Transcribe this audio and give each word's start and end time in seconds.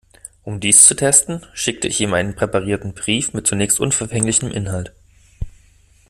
Um 0.41 0.59
dies 0.59 0.87
zu 0.87 0.95
testen, 0.95 1.45
schickte 1.53 1.87
ich 1.87 2.01
ihm 2.01 2.15
einen 2.15 2.33
präparierten 2.35 2.95
Brief 2.95 3.33
mit 3.33 3.45
zunächst 3.45 3.79
unverfänglichem 3.79 4.49
Inhalt. 4.49 4.93